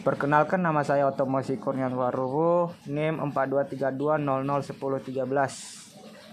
[0.00, 5.12] Perkenalkan nama saya Otomosi Kurnian Waruhu, NIM 4232001013,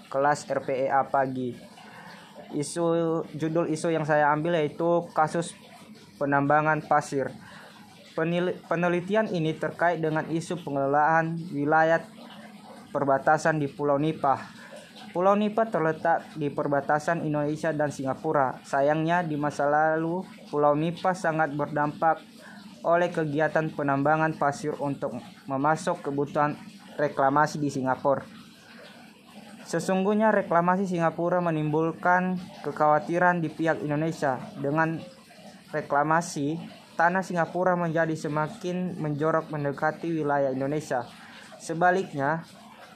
[0.08, 1.52] kelas RPEA pagi.
[2.56, 5.52] Isu judul isu yang saya ambil yaitu kasus
[6.16, 7.28] penambangan pasir.
[8.72, 12.00] Penelitian ini terkait dengan isu pengelolaan wilayah
[12.96, 14.48] perbatasan di Pulau Nipah.
[15.12, 18.64] Pulau Nipah terletak di perbatasan Indonesia dan Singapura.
[18.64, 22.24] Sayangnya di masa lalu Pulau Nipah sangat berdampak
[22.86, 25.18] oleh kegiatan penambangan pasir untuk
[25.50, 26.58] memasok kebutuhan
[26.98, 28.26] reklamasi di Singapura.
[29.68, 34.40] Sesungguhnya reklamasi Singapura menimbulkan kekhawatiran di pihak Indonesia.
[34.56, 34.96] Dengan
[35.76, 36.56] reklamasi,
[36.96, 41.04] tanah Singapura menjadi semakin menjorok mendekati wilayah Indonesia.
[41.60, 42.48] Sebaliknya,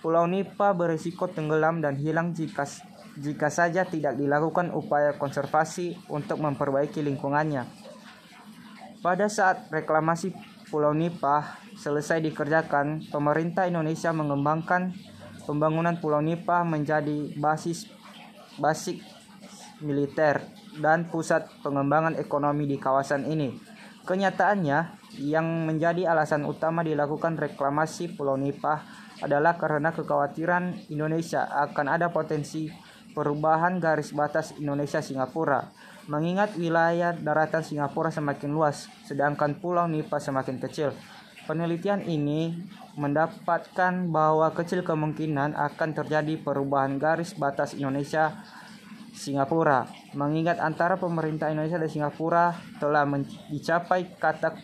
[0.01, 2.65] Pulau Nipa berisiko tenggelam dan hilang jika
[3.19, 7.90] jika saja tidak dilakukan upaya konservasi untuk memperbaiki lingkungannya.
[9.01, 10.29] Pada saat reklamasi
[10.69, 14.93] Pulau Nipah selesai dikerjakan, pemerintah Indonesia mengembangkan
[15.49, 17.89] pembangunan Pulau Nipah menjadi basis
[18.61, 19.01] basic
[19.81, 20.45] militer
[20.77, 23.57] dan pusat pengembangan ekonomi di kawasan ini.
[24.05, 28.85] Kenyataannya, yang menjadi alasan utama dilakukan reklamasi Pulau Nipah
[29.25, 32.69] adalah karena kekhawatiran Indonesia akan ada potensi
[33.11, 35.71] perubahan garis batas Indonesia-Singapura
[36.09, 40.91] mengingat wilayah daratan Singapura semakin luas, sedangkan Pulau Nipa semakin kecil.
[41.45, 42.53] Penelitian ini
[42.95, 48.43] mendapatkan bahwa kecil kemungkinan akan terjadi perubahan garis batas Indonesia
[49.11, 53.03] Singapura, mengingat antara pemerintah Indonesia dan Singapura telah
[53.51, 54.55] dicapai kata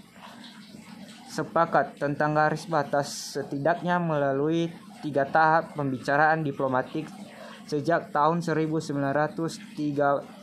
[1.28, 4.72] sepakat tentang garis batas setidaknya melalui
[5.04, 7.06] tiga tahap pembicaraan diplomatik
[7.68, 10.38] sejak tahun 1903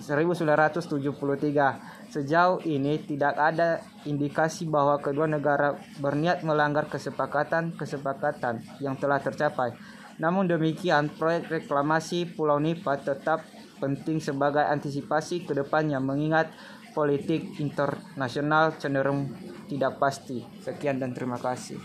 [0.00, 2.08] 1973.
[2.10, 9.70] Sejauh ini tidak ada indikasi bahwa kedua negara berniat melanggar kesepakatan-kesepakatan yang telah tercapai.
[10.18, 13.40] Namun demikian, proyek reklamasi Pulau Nipa tetap
[13.80, 16.52] penting sebagai antisipasi ke depannya mengingat
[16.92, 19.32] politik internasional cenderung
[19.70, 20.44] tidak pasti.
[20.60, 21.78] Sekian dan terima kasih.